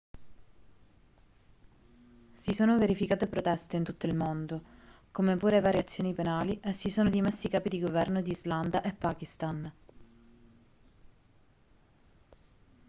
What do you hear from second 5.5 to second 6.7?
varie azioni penali